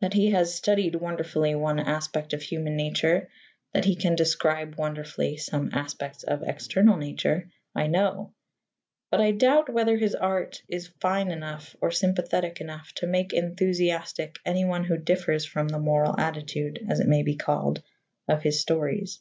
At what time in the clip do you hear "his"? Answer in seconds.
9.96-10.14, 18.44-18.60